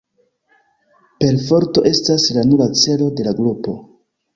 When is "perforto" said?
1.21-1.85